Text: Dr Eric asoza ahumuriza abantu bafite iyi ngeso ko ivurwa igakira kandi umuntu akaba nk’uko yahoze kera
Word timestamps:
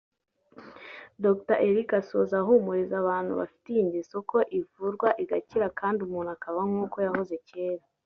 Dr 1.23 1.55
Eric 1.67 1.89
asoza 2.01 2.33
ahumuriza 2.41 2.95
abantu 2.99 3.31
bafite 3.39 3.65
iyi 3.69 3.81
ngeso 3.87 4.15
ko 4.29 4.37
ivurwa 4.59 5.09
igakira 5.23 5.67
kandi 5.79 5.99
umuntu 6.07 6.29
akaba 6.35 6.59
nk’uko 6.69 6.97
yahoze 7.05 7.35
kera 7.49 7.83